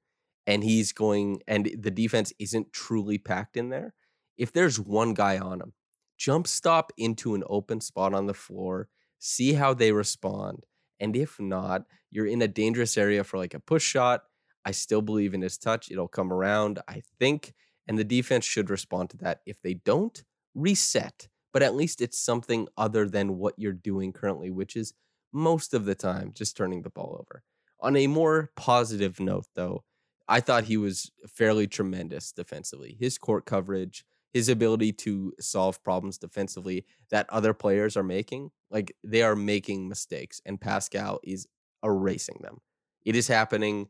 and 0.47 0.63
he's 0.63 0.93
going, 0.93 1.41
and 1.47 1.71
the 1.79 1.91
defense 1.91 2.33
isn't 2.39 2.73
truly 2.73 3.17
packed 3.17 3.57
in 3.57 3.71
there, 3.71 3.95
if 4.37 4.53
there's 4.53 4.79
one 4.79 5.15
guy 5.15 5.39
on 5.39 5.61
him, 5.61 5.73
jump 6.19 6.47
stop 6.47 6.93
into 6.99 7.35
an 7.35 7.45
open 7.47 7.81
spot 7.81 8.13
on 8.13 8.27
the 8.27 8.35
floor, 8.35 8.89
see 9.19 9.55
how 9.55 9.73
they 9.73 9.93
respond. 9.93 10.65
And 11.05 11.15
if 11.15 11.39
not, 11.39 11.83
you're 12.11 12.27
in 12.27 12.41
a 12.41 12.49
dangerous 12.49 12.97
area 12.97 13.25
for 13.25 13.37
like 13.37 13.53
a 13.53 13.61
push 13.61 13.85
shot. 13.85 14.23
I 14.65 14.71
still 14.71 15.03
believe 15.03 15.35
in 15.35 15.43
his 15.43 15.59
touch. 15.59 15.91
It'll 15.91 16.09
come 16.09 16.33
around, 16.33 16.81
I 16.89 17.03
think. 17.19 17.53
And 17.87 17.99
the 17.99 18.05
defense 18.05 18.47
should 18.47 18.71
respond 18.71 19.11
to 19.11 19.19
that. 19.19 19.41
If 19.45 19.61
they 19.61 19.75
don't, 19.75 20.25
reset. 20.55 21.29
But 21.53 21.63
at 21.63 21.75
least 21.75 22.01
it's 22.01 22.19
something 22.19 22.69
other 22.79 23.07
than 23.07 23.37
what 23.37 23.53
you're 23.59 23.75
doing 23.75 24.15
currently, 24.15 24.51
which 24.51 24.77
is 24.77 24.95
most 25.31 25.75
of 25.75 25.85
the 25.85 25.95
time 25.95 26.33
just 26.35 26.57
turning 26.57 26.81
the 26.81 26.89
ball 26.91 27.19
over. 27.21 27.43
On 27.81 27.97
a 27.97 28.07
more 28.07 28.51
positive 28.57 29.21
note, 29.21 29.45
though, 29.55 29.85
I 30.27 30.41
thought 30.41 30.65
he 30.65 30.79
was 30.79 31.11
fairly 31.29 31.67
tremendous 31.67 32.33
defensively. 32.33 32.97
His 32.99 33.19
court 33.19 33.45
coverage, 33.45 34.07
his 34.35 34.49
ability 34.49 34.93
to 34.93 35.33
solve 35.41 35.83
problems 35.85 36.19
defensively 36.19 36.85
that 37.11 37.31
other 37.31 37.55
players 37.55 37.97
are 37.97 38.03
making, 38.03 38.51
like 38.71 38.95
they 39.03 39.23
are 39.23 39.37
making 39.37 39.89
mistakes, 39.89 40.43
and 40.45 40.61
Pascal 40.61 41.21
is 41.23 41.47
erasing 41.83 42.41
them. 42.43 42.59
It 43.05 43.15
is 43.15 43.29
happening 43.29 43.89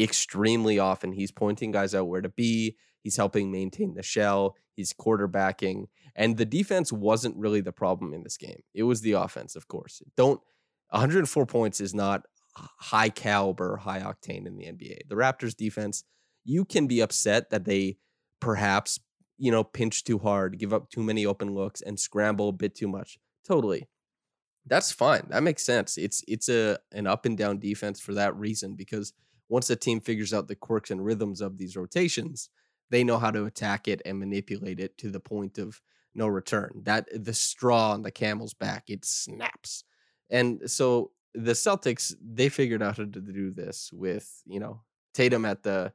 extremely 0.00 0.78
often. 0.78 1.12
He's 1.12 1.30
pointing 1.30 1.70
guys 1.70 1.94
out 1.94 2.08
where 2.08 2.22
to 2.22 2.30
be, 2.30 2.76
he's 3.02 3.18
helping 3.18 3.52
maintain 3.52 3.94
the 3.94 4.02
shell, 4.02 4.56
he's 4.74 4.94
quarterbacking, 4.94 5.88
and 6.16 6.38
the 6.38 6.46
defense 6.46 6.90
wasn't 6.90 7.36
really 7.36 7.60
the 7.60 7.70
problem 7.70 8.14
in 8.14 8.22
this 8.22 8.38
game. 8.38 8.62
It 8.74 8.84
was 8.84 9.02
the 9.02 9.12
offense, 9.12 9.54
of 9.54 9.68
course. 9.68 10.00
Don't 10.16 10.40
104 10.88 11.44
points 11.44 11.80
is 11.82 11.94
not 11.94 12.22
high 12.54 13.10
caliber, 13.10 13.76
high 13.76 14.00
octane 14.00 14.46
in 14.46 14.56
the 14.56 14.64
NBA. 14.64 15.08
The 15.08 15.16
Raptors 15.16 15.54
defense, 15.54 16.04
you 16.44 16.64
can 16.64 16.86
be 16.86 17.00
upset 17.00 17.50
that 17.50 17.64
they 17.64 17.98
perhaps, 18.40 18.98
you 19.38 19.50
know, 19.50 19.64
pinch 19.64 20.04
too 20.04 20.18
hard, 20.18 20.58
give 20.58 20.72
up 20.72 20.90
too 20.90 21.02
many 21.02 21.26
open 21.26 21.54
looks 21.54 21.80
and 21.80 21.98
scramble 21.98 22.50
a 22.50 22.52
bit 22.52 22.74
too 22.74 22.88
much. 22.88 23.18
Totally. 23.44 23.88
That's 24.66 24.92
fine. 24.92 25.26
That 25.30 25.42
makes 25.42 25.64
sense. 25.64 25.98
It's 25.98 26.22
it's 26.28 26.48
a 26.48 26.78
an 26.92 27.06
up 27.06 27.26
and 27.26 27.36
down 27.36 27.58
defense 27.58 28.00
for 28.00 28.14
that 28.14 28.36
reason 28.36 28.74
because 28.74 29.12
once 29.48 29.68
a 29.70 29.76
team 29.76 30.00
figures 30.00 30.32
out 30.32 30.48
the 30.48 30.54
quirks 30.54 30.90
and 30.90 31.04
rhythms 31.04 31.40
of 31.40 31.58
these 31.58 31.76
rotations, 31.76 32.48
they 32.90 33.02
know 33.02 33.18
how 33.18 33.30
to 33.30 33.44
attack 33.44 33.88
it 33.88 34.00
and 34.04 34.18
manipulate 34.18 34.78
it 34.78 34.96
to 34.98 35.10
the 35.10 35.20
point 35.20 35.58
of 35.58 35.80
no 36.14 36.26
return. 36.28 36.82
That 36.84 37.08
the 37.12 37.34
straw 37.34 37.92
on 37.92 38.02
the 38.02 38.10
camel's 38.10 38.54
back, 38.54 38.84
it 38.88 39.04
snaps. 39.04 39.84
And 40.30 40.70
so 40.70 41.10
the 41.34 41.52
Celtics, 41.52 42.14
they 42.22 42.48
figured 42.48 42.82
out 42.82 42.98
how 42.98 43.04
to 43.04 43.20
do 43.20 43.50
this 43.50 43.90
with, 43.92 44.42
you 44.46 44.60
know, 44.60 44.82
Tatum 45.14 45.44
at 45.44 45.62
the 45.62 45.92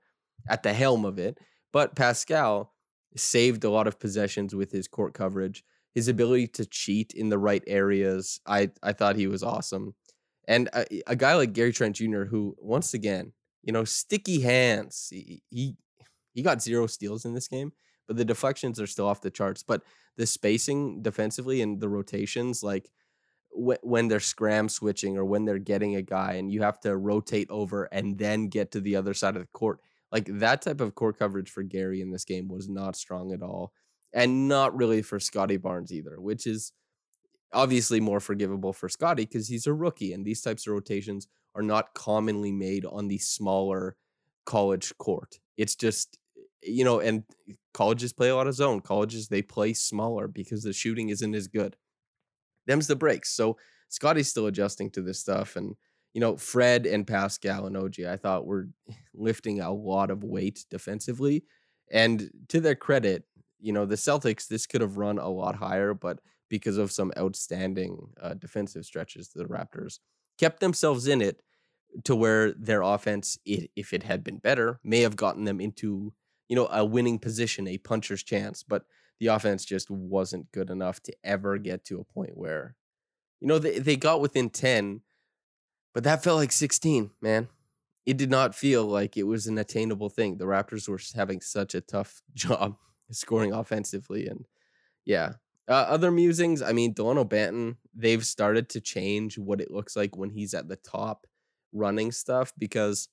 at 0.50 0.64
the 0.64 0.74
helm 0.74 1.06
of 1.06 1.20
it. 1.20 1.38
But 1.72 1.96
Pascal 1.96 2.74
saved 3.16 3.64
a 3.64 3.70
lot 3.70 3.88
of 3.88 4.00
possessions 4.00 4.54
with 4.56 4.72
his 4.72 4.88
court 4.88 5.14
coverage, 5.14 5.64
his 5.94 6.08
ability 6.08 6.48
to 6.48 6.66
cheat 6.66 7.14
in 7.14 7.30
the 7.30 7.40
right 7.40 7.64
areas. 7.68 8.40
I 8.46 8.72
I 8.84 8.94
thought 8.94 9.16
he 9.16 9.28
was 9.28 9.44
awesome. 9.44 9.96
And 10.48 10.70
a, 10.74 10.86
a 11.08 11.16
guy 11.16 11.36
like 11.36 11.54
Gary 11.54 11.74
Trent 11.74 11.96
Jr., 11.96 12.24
who 12.24 12.56
once 12.60 12.94
again, 12.94 13.34
you 13.64 13.74
know, 13.74 13.84
sticky 13.84 14.42
hands. 14.42 15.10
He, 15.12 15.42
he 15.50 15.76
he 16.34 16.42
got 16.42 16.62
zero 16.62 16.88
steals 16.88 17.26
in 17.26 17.34
this 17.34 17.48
game, 17.48 17.74
but 18.08 18.16
the 18.16 18.26
deflections 18.26 18.80
are 18.80 18.88
still 18.88 19.08
off 19.08 19.22
the 19.22 19.32
charts. 19.32 19.64
But 19.64 19.84
the 20.18 20.26
spacing 20.26 21.02
defensively 21.02 21.62
and 21.62 21.80
the 21.82 21.90
rotations, 21.90 22.64
like 22.64 22.90
wh- 23.50 23.84
when 23.84 24.08
they're 24.08 24.20
scram 24.20 24.70
switching 24.70 25.18
or 25.18 25.26
when 25.26 25.46
they're 25.46 25.60
getting 25.60 25.96
a 25.96 26.02
guy 26.02 26.34
and 26.34 26.52
you 26.52 26.62
have 26.62 26.80
to 26.82 26.96
rotate 26.96 27.50
over 27.50 27.86
and 27.86 28.18
then 28.18 28.48
get 28.48 28.72
to 28.72 28.82
the 28.82 28.96
other 28.96 29.14
side 29.14 29.36
of 29.36 29.42
the 29.42 29.48
court, 29.54 29.80
like 30.12 30.26
that 30.40 30.62
type 30.62 30.82
of 30.82 30.96
court 30.96 31.20
coverage 31.20 31.50
for 31.50 31.64
Gary 31.64 32.02
in 32.02 32.12
this 32.12 32.26
game 32.26 32.48
was 32.48 32.70
not 32.70 32.96
strong 32.96 33.34
at 33.34 33.42
all. 33.42 33.74
And 34.14 34.48
not 34.48 34.76
really 34.76 35.02
for 35.02 35.20
Scottie 35.20 35.58
Barnes 35.58 35.92
either, 35.92 36.20
which 36.20 36.48
is 36.48 36.72
obviously 37.54 38.00
more 38.00 38.20
forgivable 38.20 38.74
for 38.74 38.90
Scottie 38.90 39.26
because 39.26 39.48
he's 39.48 39.68
a 39.68 39.74
rookie 39.74 40.14
and 40.14 40.26
these 40.26 40.42
types 40.42 40.66
of 40.66 40.74
rotations 40.74 41.28
are 41.56 41.62
not 41.62 41.94
commonly 41.94 42.52
made 42.52 42.86
on 42.86 43.08
the 43.08 43.18
smaller 43.18 43.96
college 44.46 44.98
court. 44.98 45.40
It's 45.58 45.76
just 45.76 46.18
you 46.64 46.84
know, 46.84 47.00
and 47.00 47.24
colleges 47.74 48.14
play 48.14 48.30
a 48.30 48.36
lot 48.36 48.48
of 48.48 48.56
zone. 48.56 48.82
Colleges 48.82 49.28
they 49.28 49.42
play 49.42 49.74
smaller 49.74 50.28
because 50.28 50.64
the 50.64 50.74
shooting 50.74 51.10
isn't 51.10 51.36
as 51.36 51.48
good. 51.48 51.76
Them's 52.66 52.88
the 52.88 52.96
breaks. 52.96 53.30
So 53.34 53.58
Scottie's 53.90 54.30
still 54.30 54.48
adjusting 54.48 54.90
to 54.92 55.02
this 55.02 55.20
stuff, 55.20 55.56
and 55.56 55.76
you 56.18 56.22
know, 56.22 56.36
Fred 56.38 56.88
and 56.88 57.08
Pascal 57.08 57.68
and 57.68 57.78
OG, 57.78 58.08
I 58.08 58.18
thought 58.18 58.48
were 58.48 58.70
lifting 59.16 59.62
a 59.62 59.72
lot 59.72 60.12
of 60.12 60.24
weight 60.26 60.66
defensively. 60.72 61.46
And 61.92 62.32
to 62.50 62.60
their 62.60 62.76
credit, 62.76 63.26
you 63.60 63.72
know, 63.72 63.86
the 63.86 63.96
Celtics, 63.96 64.48
this 64.48 64.66
could 64.68 64.82
have 64.82 64.98
run 64.98 65.20
a 65.20 65.30
lot 65.30 65.56
higher, 65.58 65.94
but 65.94 66.20
because 66.50 66.78
of 66.78 66.92
some 66.92 67.14
outstanding 67.20 68.14
uh, 68.22 68.36
defensive 68.36 68.86
stretches, 68.86 69.30
the 69.30 69.46
Raptors 69.46 70.00
kept 70.40 70.62
themselves 70.62 71.08
in 71.08 71.22
it 71.22 71.44
to 72.06 72.16
where 72.16 72.54
their 72.54 72.82
offense, 72.82 73.38
i- 73.48 73.70
if 73.76 73.94
it 73.94 74.04
had 74.04 74.24
been 74.24 74.40
better, 74.40 74.80
may 74.84 75.02
have 75.02 75.18
gotten 75.18 75.46
them 75.46 75.62
into, 75.62 76.14
you 76.50 76.56
know, 76.58 76.68
a 76.72 76.86
winning 76.86 77.20
position, 77.20 77.68
a 77.68 77.80
puncher's 77.80 78.24
chance. 78.24 78.64
But 78.64 78.86
the 79.20 79.28
offense 79.28 79.66
just 79.66 79.90
wasn't 79.92 80.52
good 80.52 80.72
enough 80.72 81.02
to 81.04 81.14
ever 81.24 81.60
get 81.60 81.86
to 81.86 82.02
a 82.02 82.04
point 82.06 82.38
where, 82.38 82.76
you 83.42 83.48
know, 83.48 83.60
they, 83.60 83.80
they 83.80 83.96
got 83.98 84.22
within 84.22 84.50
10, 84.50 85.02
but 85.98 86.04
that 86.04 86.24
felt 86.24 86.38
like 86.38 86.52
16, 86.52 87.10
man. 87.24 87.48
It 88.06 88.18
did 88.18 88.30
not 88.30 88.54
feel 88.54 88.86
like 88.86 89.18
it 89.18 89.24
was 89.24 89.48
an 89.48 89.58
attainable 89.58 90.10
thing. 90.10 90.38
The 90.38 90.46
Raptors 90.46 90.88
were 90.88 91.00
having 91.16 91.42
such 91.42 91.74
a 91.74 91.82
tough 91.82 92.22
job 92.36 92.76
scoring 93.10 93.52
offensively. 93.52 94.28
And 94.28 94.46
yeah, 95.06 95.34
uh, 95.68 95.72
other 95.72 96.12
musings, 96.12 96.62
I 96.62 96.72
mean, 96.72 96.94
Delano 96.94 97.26
Banton, 97.26 97.78
they've 97.96 98.24
started 98.24 98.70
to 98.70 98.80
change 98.80 99.40
what 99.40 99.60
it 99.60 99.72
looks 99.72 99.96
like 99.96 100.16
when 100.16 100.30
he's 100.30 100.54
at 100.54 100.68
the 100.68 100.76
top 100.76 101.26
running 101.74 102.12
stuff 102.12 102.54
because 102.60 103.10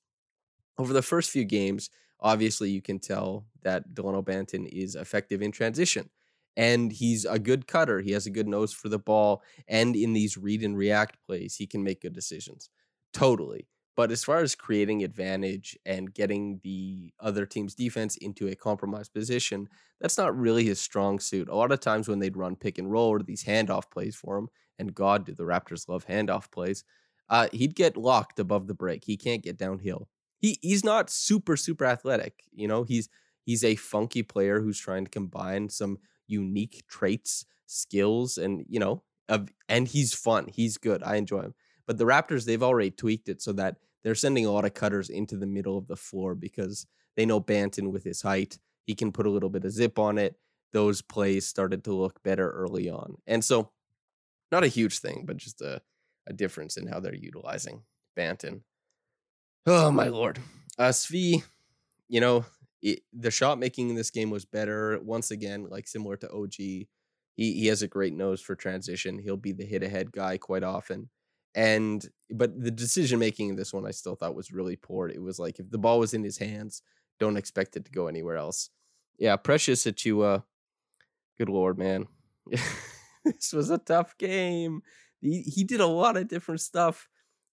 over 0.77 0.93
the 0.93 1.01
first 1.01 1.31
few 1.31 1.43
games, 1.43 1.89
obviously 2.19 2.69
you 2.69 2.83
can 2.83 2.99
tell 2.99 3.47
that 3.63 3.95
Delano 3.95 4.21
Banton 4.21 4.67
is 4.67 4.93
effective 4.93 5.41
in 5.41 5.51
transition. 5.51 6.11
And 6.55 6.91
he's 6.91 7.25
a 7.25 7.39
good 7.39 7.67
cutter. 7.67 7.99
He 7.99 8.11
has 8.11 8.27
a 8.27 8.31
good 8.31 8.47
nose 8.47 8.71
for 8.71 8.89
the 8.89 8.99
ball. 8.99 9.43
And 9.67 9.95
in 9.95 10.13
these 10.13 10.37
read 10.37 10.63
and 10.63 10.77
react 10.77 11.17
plays, 11.25 11.55
he 11.55 11.67
can 11.67 11.83
make 11.83 12.01
good 12.01 12.13
decisions. 12.13 12.69
Totally. 13.15 13.67
But 13.95 14.11
as 14.11 14.25
far 14.25 14.39
as 14.39 14.55
creating 14.55 15.03
advantage 15.03 15.77
and 15.85 16.13
getting 16.13 16.59
the 16.63 17.13
other 17.21 17.45
team's 17.45 17.75
defense 17.75 18.17
into 18.17 18.47
a 18.49 18.55
compromised 18.55 19.13
position, 19.13 19.69
that's 20.01 20.17
not 20.17 20.37
really 20.37 20.65
his 20.65 20.81
strong 20.81 21.19
suit. 21.19 21.47
A 21.47 21.55
lot 21.55 21.71
of 21.71 21.79
times 21.79 22.09
when 22.09 22.19
they'd 22.19 22.35
run 22.35 22.57
pick 22.57 22.77
and 22.77 22.91
roll 22.91 23.07
or 23.09 23.19
these 23.19 23.45
handoff 23.45 23.89
plays 23.89 24.15
for 24.15 24.37
him, 24.37 24.49
and 24.77 24.93
God, 24.93 25.25
do 25.25 25.33
the 25.33 25.43
Raptors 25.45 25.87
love 25.87 26.05
handoff 26.07 26.51
plays, 26.51 26.83
uh, 27.29 27.47
he'd 27.53 27.73
get 27.75 27.95
locked 27.95 28.37
above 28.37 28.67
the 28.67 28.73
break. 28.73 29.05
He 29.05 29.15
can't 29.15 29.41
get 29.43 29.57
downhill. 29.57 30.09
He 30.39 30.59
he's 30.61 30.83
not 30.83 31.09
super 31.09 31.55
super 31.55 31.85
athletic. 31.85 32.43
You 32.51 32.67
know, 32.67 32.83
he's 32.83 33.07
he's 33.45 33.63
a 33.63 33.75
funky 33.75 34.23
player 34.23 34.59
who's 34.59 34.77
trying 34.79 35.05
to 35.05 35.11
combine 35.11 35.69
some 35.69 35.99
unique 36.27 36.83
traits, 36.89 37.45
skills, 37.65 38.37
and 38.37 38.65
you 38.67 38.79
know, 38.79 39.03
of 39.29 39.47
and 39.69 39.87
he's 39.87 40.13
fun. 40.13 40.47
He's 40.53 40.77
good. 40.77 41.01
I 41.01 41.15
enjoy 41.15 41.41
him. 41.43 41.55
But 41.87 41.97
the 41.97 42.05
Raptors, 42.05 42.45
they've 42.45 42.63
already 42.63 42.91
tweaked 42.91 43.29
it 43.29 43.41
so 43.41 43.53
that 43.53 43.77
they're 44.03 44.15
sending 44.15 44.45
a 44.45 44.51
lot 44.51 44.65
of 44.65 44.73
cutters 44.73 45.09
into 45.09 45.37
the 45.37 45.47
middle 45.47 45.77
of 45.77 45.87
the 45.87 45.95
floor 45.95 46.35
because 46.35 46.85
they 47.15 47.25
know 47.25 47.41
Banton 47.41 47.91
with 47.91 48.03
his 48.03 48.21
height, 48.21 48.57
he 48.85 48.95
can 48.95 49.11
put 49.11 49.25
a 49.25 49.29
little 49.29 49.49
bit 49.49 49.65
of 49.65 49.71
zip 49.71 49.97
on 49.97 50.17
it. 50.17 50.35
Those 50.73 51.01
plays 51.01 51.47
started 51.47 51.83
to 51.85 51.93
look 51.93 52.21
better 52.23 52.49
early 52.51 52.89
on. 52.89 53.15
And 53.25 53.43
so 53.43 53.71
not 54.51 54.63
a 54.63 54.67
huge 54.67 54.99
thing, 54.99 55.23
but 55.25 55.37
just 55.37 55.61
a, 55.61 55.81
a 56.27 56.33
difference 56.33 56.77
in 56.77 56.87
how 56.87 56.99
they're 56.99 57.15
utilizing 57.15 57.83
Banton. 58.17 58.61
Oh 59.65 59.91
my 59.91 60.07
lord. 60.07 60.39
Uh 60.77 60.89
Svi, 60.89 61.43
you 62.07 62.19
know, 62.19 62.45
it, 62.81 62.99
the 63.13 63.31
shot 63.31 63.57
making 63.57 63.89
in 63.89 63.95
this 63.95 64.11
game 64.11 64.29
was 64.29 64.45
better. 64.45 64.99
Once 65.01 65.31
again, 65.31 65.67
like 65.69 65.87
similar 65.87 66.17
to 66.17 66.31
OG, 66.31 66.53
he 66.55 66.87
he 67.35 67.67
has 67.67 67.81
a 67.81 67.87
great 67.87 68.13
nose 68.13 68.41
for 68.41 68.55
transition. 68.55 69.17
He'll 69.17 69.37
be 69.37 69.53
the 69.53 69.65
hit 69.65 69.81
ahead 69.81 70.11
guy 70.11 70.37
quite 70.37 70.63
often. 70.63 71.09
And 71.55 72.05
but 72.29 72.59
the 72.61 72.71
decision 72.71 73.19
making 73.19 73.49
in 73.49 73.55
this 73.55 73.73
one 73.73 73.85
I 73.85 73.91
still 73.91 74.15
thought 74.15 74.35
was 74.35 74.51
really 74.51 74.75
poor. 74.75 75.07
It 75.07 75.21
was 75.21 75.39
like 75.39 75.59
if 75.59 75.69
the 75.69 75.77
ball 75.77 75.99
was 75.99 76.13
in 76.13 76.23
his 76.23 76.37
hands, 76.37 76.81
don't 77.19 77.37
expect 77.37 77.77
it 77.77 77.85
to 77.85 77.91
go 77.91 78.07
anywhere 78.07 78.37
else. 78.37 78.69
Yeah, 79.17 79.37
Precious 79.37 79.85
Achiuwa. 79.85 80.43
Good 81.37 81.49
lord, 81.49 81.77
man. 81.77 82.07
this 83.25 83.53
was 83.53 83.69
a 83.69 83.77
tough 83.77 84.17
game. 84.17 84.81
He 85.21 85.41
he 85.41 85.63
did 85.63 85.79
a 85.79 85.87
lot 85.87 86.17
of 86.17 86.27
different 86.27 86.61
stuff, 86.61 87.07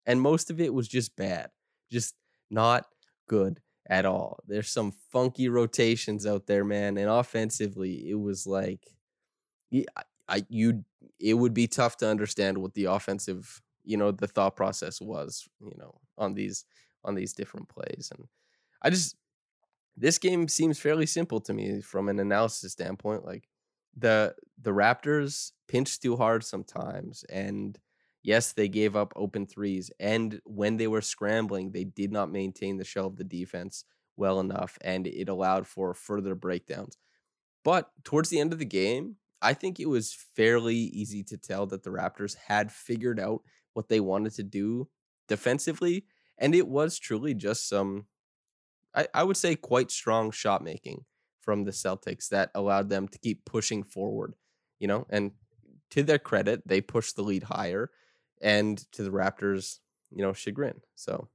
and 0.04 0.21
most 0.21 0.50
of 0.50 0.61
it 0.61 0.75
was 0.75 0.88
just 0.88 1.16
bad. 1.16 1.50
Just 1.90 2.14
not 2.50 2.87
good 3.28 3.61
at 3.88 4.04
all. 4.04 4.40
There's 4.47 4.71
some 4.71 4.92
funky 5.12 5.49
rotations 5.49 6.26
out 6.26 6.47
there, 6.47 6.64
man. 6.64 6.97
And 6.97 7.09
offensively, 7.09 8.09
it 8.09 8.18
was 8.18 8.47
like 8.47 8.97
I, 9.73 9.85
I 10.28 10.47
you 10.49 10.85
it 11.18 11.35
would 11.35 11.54
be 11.54 11.66
tough 11.66 11.97
to 11.99 12.09
understand 12.09 12.59
what 12.59 12.75
the 12.75 12.85
offensive, 12.87 13.61
you 13.85 13.97
know, 13.97 14.11
the 14.11 14.29
thought 14.29 14.57
process 14.57 15.01
was, 15.01 15.49
you 15.61 15.75
know, 15.79 16.01
on 16.19 16.35
these 16.35 16.65
on 17.05 17.15
these 17.15 17.33
different 17.33 17.69
plays. 17.69 18.11
And 18.17 18.29
I 18.83 18.91
just 18.91 19.17
this 19.97 20.19
game 20.19 20.49
seems 20.49 20.79
fairly 20.79 21.07
simple 21.07 21.41
to 21.43 21.53
me 21.53 21.81
from 21.83 22.09
an 22.09 22.19
analysis 22.19 22.73
standpoint. 22.73 23.25
Like 23.25 23.49
the 23.97 24.35
the 24.61 24.71
Raptors 24.71 25.53
pinched 25.69 26.03
too 26.03 26.17
hard 26.17 26.45
sometimes, 26.45 27.25
and 27.25 27.79
yes, 28.23 28.53
they 28.53 28.69
gave 28.69 28.97
up 28.97 29.12
open 29.17 29.47
threes. 29.47 29.91
And 30.01 30.41
when 30.45 30.77
they 30.77 30.87
were 30.87 31.03
scrambling, 31.03 31.73
they 31.73 31.85
did 31.85 32.12
not 32.12 32.31
maintain 32.31 32.79
the 32.79 32.85
shell 32.85 33.07
of 33.07 33.17
the 33.17 33.25
defense 33.25 33.85
well 34.17 34.41
enough, 34.41 34.79
and 34.83 35.07
it 35.07 35.29
allowed 35.29 35.67
for 35.67 35.95
further 35.95 36.35
breakdowns. 36.35 36.99
But 37.65 37.91
towards 38.05 38.29
the 38.29 38.41
end 38.41 38.53
of 38.53 38.59
the 38.59 38.65
game, 38.65 39.17
I 39.41 39.55
think 39.55 39.81
it 39.81 39.89
was 39.89 40.15
fairly 40.37 40.77
easy 40.77 41.23
to 41.25 41.37
tell 41.37 41.67
that 41.67 41.83
the 41.83 41.91
Raptors 41.91 42.37
had 42.37 42.73
figured 42.73 43.21
out 43.21 43.43
what 43.75 43.88
they 43.88 44.00
wanted 44.00 44.35
to 44.35 44.43
do 44.43 44.88
defensively, 45.29 46.05
and 46.38 46.55
it 46.55 46.69
was 46.69 46.99
truly 46.99 47.35
just 47.35 47.69
some 47.69 48.07
I, 48.95 49.09
I 49.14 49.25
would 49.25 49.37
say 49.37 49.57
quite 49.57 49.91
strong 49.91 50.31
shot 50.31 50.62
making 50.62 51.05
from 51.41 51.64
the 51.64 51.71
Celtics 51.71 52.29
that 52.29 52.50
allowed 52.55 52.88
them 52.88 53.09
to 53.09 53.19
keep 53.19 53.45
pushing 53.45 53.83
forward, 53.83 54.35
you 54.79 54.87
know, 54.87 55.07
and 55.11 55.33
to 55.91 56.02
their 56.02 56.19
credit, 56.19 56.62
they 56.67 56.81
pushed 56.81 57.17
the 57.17 57.23
lead 57.23 57.43
higher 57.43 57.91
and 58.41 58.79
to 58.93 59.02
the 59.02 59.11
Raptors, 59.11 59.79
you 60.11 60.23
know, 60.23 60.33
chagrin. 60.33 60.81
So 60.95 61.29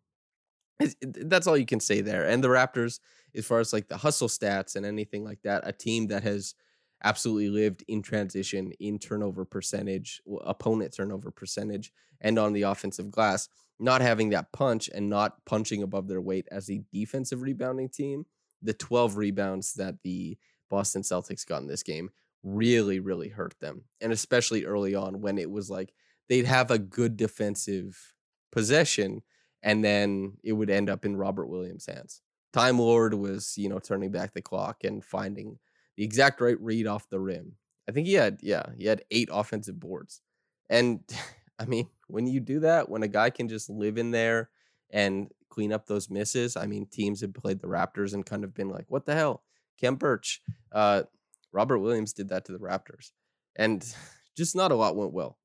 that's 1.02 1.48
all 1.48 1.58
you 1.58 1.66
can 1.66 1.80
say 1.80 2.02
there. 2.02 2.26
And 2.26 2.44
the 2.44 2.48
Raptors, 2.48 3.00
as 3.36 3.46
far 3.46 3.60
as 3.60 3.74
like 3.74 3.88
the 3.88 3.98
hustle 3.98 4.28
stats 4.28 4.76
and 4.76 4.86
anything 4.86 5.24
like 5.24 5.42
that, 5.44 5.68
a 5.68 5.74
team 5.74 6.08
that 6.08 6.24
has 6.24 6.56
absolutely 7.04 7.50
lived 7.50 7.84
in 7.88 8.02
transition, 8.02 8.72
in 8.80 9.00
turnover 9.00 9.46
percentage, 9.46 10.22
opponent 10.44 10.94
turnover 10.94 11.32
percentage, 11.32 11.92
and 12.22 12.40
on 12.40 12.54
the 12.54 12.64
offensive 12.64 13.12
glass, 13.12 13.50
not 13.80 14.02
having 14.02 14.30
that 14.30 14.52
punch 14.52 14.90
and 14.94 15.10
not 15.10 15.46
punching 15.46 15.84
above 15.84 16.08
their 16.08 16.22
weight 16.22 16.48
as 16.52 16.70
a 16.70 16.82
defensive 16.92 17.42
rebounding 17.42 17.90
team. 17.90 18.26
The 18.62 18.74
12 18.74 19.18
rebounds 19.18 19.74
that 19.74 20.02
the 20.04 20.38
Boston 20.70 21.04
Celtics 21.04 21.46
got 21.46 21.62
in 21.62 21.68
this 21.68 21.84
game 21.84 22.10
really, 22.44 23.00
really 23.00 23.30
hurt 23.30 23.56
them. 23.60 23.84
And 24.02 24.12
especially 24.12 24.66
early 24.66 24.96
on 24.96 25.22
when 25.22 25.38
it 25.38 25.52
was 25.52 25.70
like 25.70 25.94
they'd 26.28 26.46
have 26.46 26.72
a 26.72 26.80
good 26.80 27.18
defensive 27.18 28.16
possession 28.52 29.22
and 29.64 29.84
then 29.84 30.38
it 30.44 30.54
would 30.54 30.70
end 30.70 30.90
up 30.90 31.06
in 31.06 31.18
Robert 31.18 31.48
Williams' 31.48 31.88
hands. 31.88 32.22
Time 32.54 32.80
Lord 32.80 33.14
was, 33.14 33.58
you 33.58 33.70
know, 33.70 33.80
turning 33.80 34.12
back 34.12 34.34
the 34.34 34.42
clock 34.42 34.84
and 34.84 35.04
finding 35.04 35.60
the 35.98 36.04
exact 36.04 36.40
right 36.40 36.60
read 36.62 36.88
off 36.88 37.10
the 37.10 37.20
rim. 37.20 37.54
I 37.90 37.92
think 37.92 38.08
he 38.08 38.14
had, 38.14 38.40
yeah, 38.42 38.64
he 38.78 38.86
had 38.86 39.04
eight 39.12 39.30
offensive 39.32 39.80
boards. 39.80 40.22
And 40.70 41.02
I 41.60 41.66
mean, 41.66 41.90
when 42.08 42.28
you 42.28 42.40
do 42.40 42.62
that, 42.62 42.88
when 42.88 43.04
a 43.04 43.08
guy 43.08 43.32
can 43.32 43.50
just 43.50 43.70
live 43.70 43.98
in 43.98 44.12
there 44.12 44.50
and 44.92 45.30
clean 45.50 45.74
up 45.74 45.88
those 45.88 46.10
misses, 46.10 46.56
I 46.56 46.68
mean, 46.68 46.86
teams 46.86 47.22
have 47.22 47.34
played 47.34 47.60
the 47.60 47.68
Raptors 47.68 48.14
and 48.14 48.26
kind 48.26 48.44
of 48.44 48.54
been 48.54 48.70
like, 48.70 48.86
what 48.90 49.06
the 49.06 49.16
hell? 49.16 49.44
Khem 49.82 49.96
Birch. 49.96 50.42
Uh, 50.72 51.04
Robert 51.52 51.80
Williams 51.80 52.14
did 52.14 52.30
that 52.30 52.46
to 52.46 52.52
the 52.52 52.60
Raptors. 52.60 53.12
And 53.56 53.84
just 54.38 54.56
not 54.56 54.72
a 54.72 54.76
lot 54.76 54.96
went 54.96 55.14
well. 55.14 55.38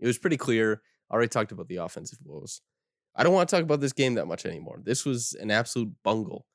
It 0.00 0.06
was 0.06 0.18
pretty 0.18 0.36
clear. 0.36 0.82
I 1.08 1.14
already 1.14 1.28
talked 1.28 1.52
about 1.52 1.68
the 1.68 1.76
offensive 1.76 2.18
woes. 2.24 2.62
I 3.14 3.22
don't 3.22 3.34
want 3.34 3.48
to 3.48 3.56
talk 3.56 3.62
about 3.62 3.80
this 3.80 3.92
game 3.92 4.14
that 4.14 4.26
much 4.26 4.46
anymore. 4.46 4.80
This 4.82 5.04
was 5.04 5.34
an 5.34 5.50
absolute 5.50 5.92
bungle. 6.02 6.46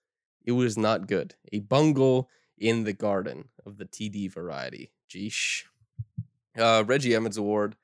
It 0.45 0.53
was 0.53 0.77
not 0.77 1.07
good. 1.07 1.35
A 1.51 1.59
bungle 1.59 2.29
in 2.57 2.83
the 2.83 2.93
garden 2.93 3.49
of 3.65 3.77
the 3.77 3.85
TD 3.85 4.31
variety. 4.31 4.91
Geesh. 5.09 5.63
Uh, 6.57 6.83
Reggie 6.85 7.15
Evans 7.15 7.37
Award. 7.37 7.75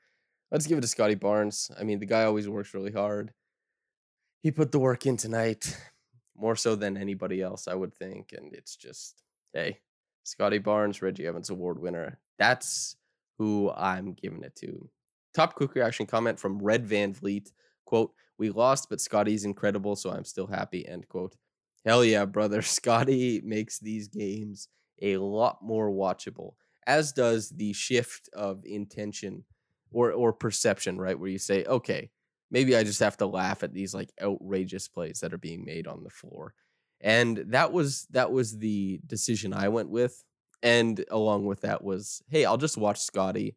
Let's 0.52 0.68
give 0.68 0.78
it 0.78 0.82
to 0.82 0.88
Scottie 0.88 1.16
Barnes. 1.16 1.72
I 1.80 1.84
mean, 1.84 2.00
the 2.00 2.06
guy 2.06 2.24
always 2.24 2.48
works 2.48 2.74
really 2.74 2.92
hard. 2.92 3.34
He 4.42 4.52
put 4.52 4.72
the 4.72 4.80
work 4.80 5.06
in 5.06 5.18
tonight, 5.18 5.78
more 6.36 6.56
so 6.56 6.76
than 6.76 6.98
anybody 6.98 7.42
else, 7.42 7.68
I 7.68 7.76
would 7.76 7.94
think. 7.94 8.34
And 8.36 8.54
it's 8.54 8.76
just, 8.76 9.22
hey, 9.54 9.80
Scottie 10.24 10.58
Barnes, 10.58 11.02
Reggie 11.02 11.28
Evans 11.28 11.50
Award 11.50 11.80
winner. 11.80 12.20
That's 12.40 12.96
who 13.38 13.72
I'm 13.72 14.14
giving 14.14 14.44
it 14.44 14.56
to. 14.58 14.90
Top 15.34 15.56
quick 15.56 15.76
reaction 15.76 16.06
comment 16.06 16.40
from 16.40 16.60
Red 16.60 16.88
VanVleet. 16.88 17.52
Quote, 17.86 18.14
we 18.38 18.50
lost, 18.50 18.90
but 18.90 19.00
Scottie's 19.00 19.46
incredible, 19.46 19.96
so 19.96 20.12
I'm 20.12 20.26
still 20.26 20.48
happy. 20.48 20.88
End 20.88 21.08
quote. 21.08 21.36
Hell 21.86 22.06
yeah, 22.06 22.26
brother. 22.26 22.62
Scottie 22.62 23.42
makes 23.44 23.80
these 23.80 24.08
games 24.08 24.68
a 25.02 25.18
lot 25.18 25.60
more 25.62 25.90
watchable, 25.90 26.54
as 26.86 27.12
does 27.12 27.50
the 27.50 27.74
shift 27.74 28.30
of 28.34 28.64
intention 28.66 29.44
or 29.92 30.12
or 30.12 30.34
perception, 30.34 30.98
right? 31.00 31.20
Where 31.20 31.30
you 31.30 31.40
say, 31.40 31.66
okay, 31.66 32.12
maybe 32.52 32.76
I 32.76 32.84
just 32.84 33.00
have 33.00 33.18
to 33.18 33.26
laugh 33.26 33.64
at 33.64 33.74
these 33.74 33.94
like 33.94 34.12
outrageous 34.22 34.88
plays 34.88 35.20
that 35.22 35.34
are 35.34 35.38
being 35.38 35.66
made 35.66 35.88
on 35.88 36.04
the 36.04 36.10
floor. 36.10 36.54
And 37.02 37.38
that 37.48 37.72
was 37.72 38.06
that 38.12 38.32
was 38.32 38.58
the 38.60 39.00
decision 39.08 39.54
I 39.54 39.70
went 39.70 39.90
with. 39.90 40.24
And 40.64 41.04
along 41.10 41.46
with 41.46 41.62
that 41.62 41.84
was, 41.84 42.22
hey, 42.30 42.46
I'll 42.46 42.58
just 42.58 42.78
watch 42.78 43.00
Scottie 43.00 43.56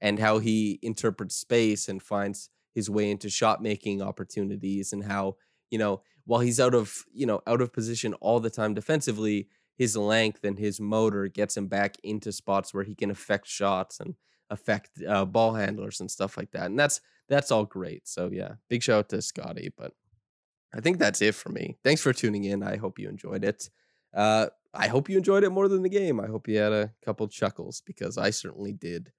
and 0.00 0.18
how 0.18 0.38
he 0.38 0.78
interprets 0.82 1.36
space 1.36 1.88
and 1.88 2.00
finds 2.02 2.50
his 2.74 2.88
way 2.90 3.10
into 3.10 3.28
shot 3.30 3.62
making 3.62 4.02
opportunities 4.02 4.92
and 4.92 5.04
how, 5.04 5.36
you 5.70 5.78
know, 5.78 6.02
while 6.24 6.40
he's 6.40 6.60
out 6.60 6.74
of, 6.74 7.04
you 7.12 7.26
know, 7.26 7.40
out 7.46 7.60
of 7.60 7.72
position 7.72 8.14
all 8.14 8.40
the 8.40 8.50
time 8.50 8.74
defensively, 8.74 9.48
his 9.76 9.96
length 9.96 10.44
and 10.44 10.58
his 10.58 10.80
motor 10.80 11.28
gets 11.28 11.56
him 11.56 11.66
back 11.66 11.96
into 12.02 12.32
spots 12.32 12.72
where 12.72 12.84
he 12.84 12.94
can 12.94 13.10
affect 13.10 13.46
shots 13.46 14.00
and 14.00 14.14
affect 14.50 14.90
uh, 15.06 15.24
ball 15.24 15.54
handlers 15.54 16.00
and 16.00 16.10
stuff 16.10 16.36
like 16.36 16.50
that. 16.52 16.66
And 16.66 16.78
that's 16.78 17.00
that's 17.28 17.50
all 17.50 17.64
great. 17.64 18.06
So 18.06 18.30
yeah, 18.32 18.54
big 18.68 18.82
shout 18.82 18.98
out 18.98 19.08
to 19.10 19.22
Scottie. 19.22 19.72
But 19.76 19.92
I 20.74 20.80
think 20.80 20.98
that's 20.98 21.22
it 21.22 21.34
for 21.34 21.50
me. 21.50 21.76
Thanks 21.82 22.02
for 22.02 22.12
tuning 22.12 22.44
in. 22.44 22.62
I 22.62 22.76
hope 22.76 22.98
you 22.98 23.08
enjoyed 23.08 23.44
it. 23.44 23.68
Uh, 24.12 24.46
I 24.72 24.88
hope 24.88 25.08
you 25.08 25.16
enjoyed 25.16 25.44
it 25.44 25.50
more 25.50 25.68
than 25.68 25.82
the 25.82 25.88
game. 25.88 26.20
I 26.20 26.26
hope 26.26 26.48
you 26.48 26.58
had 26.58 26.72
a 26.72 26.92
couple 27.04 27.26
chuckles 27.28 27.82
because 27.86 28.18
I 28.18 28.30
certainly 28.30 28.72
did 28.72 29.12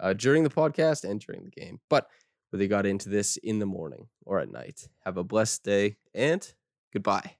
uh, 0.00 0.14
during 0.14 0.42
the 0.42 0.50
podcast 0.50 1.08
and 1.08 1.20
during 1.20 1.44
the 1.44 1.50
game. 1.50 1.80
But 1.88 2.08
whether 2.52 2.62
you 2.62 2.68
got 2.68 2.86
into 2.86 3.08
this 3.08 3.38
in 3.38 3.58
the 3.58 3.66
morning 3.66 4.08
or 4.26 4.38
at 4.38 4.52
night, 4.52 4.88
have 5.04 5.16
a 5.16 5.24
blessed 5.24 5.64
day 5.64 5.96
and 6.14 6.52
goodbye. 6.92 7.36